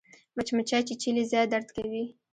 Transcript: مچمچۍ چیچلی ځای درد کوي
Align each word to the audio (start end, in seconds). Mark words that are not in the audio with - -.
مچمچۍ 0.35 0.81
چیچلی 0.87 1.23
ځای 1.31 1.45
درد 1.53 1.67
کوي 1.75 2.03